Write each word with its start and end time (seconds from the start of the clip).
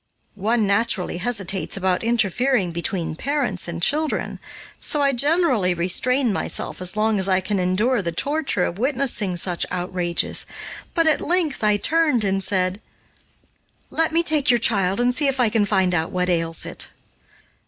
One 0.41 0.65
naturally 0.65 1.19
hesitates 1.19 1.77
about 1.77 2.03
interfering 2.03 2.71
between 2.71 3.15
parents 3.15 3.67
and 3.67 3.83
children, 3.83 4.39
so 4.79 4.99
I 5.03 5.11
generally 5.13 5.75
restrain 5.75 6.33
myself 6.33 6.81
as 6.81 6.97
long 6.97 7.19
as 7.19 7.27
I 7.29 7.39
can 7.39 7.59
endure 7.59 8.01
the 8.01 8.11
torture 8.11 8.63
of 8.65 8.79
witnessing 8.79 9.37
such 9.37 9.63
outrages, 9.69 10.47
but 10.95 11.05
at 11.05 11.21
length 11.21 11.63
I 11.63 11.77
turned 11.77 12.23
and 12.23 12.43
said: 12.43 12.81
"Let 13.91 14.11
me 14.11 14.23
take 14.23 14.49
your 14.49 14.57
child 14.57 14.99
and 14.99 15.13
see 15.13 15.27
if 15.27 15.39
I 15.39 15.49
can 15.49 15.67
find 15.67 15.93
out 15.93 16.09
what 16.09 16.31
ails 16.31 16.65
it." 16.65 16.87